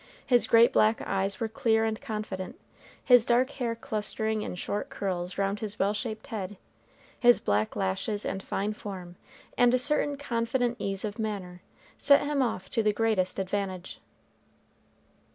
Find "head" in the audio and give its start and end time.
6.25-6.57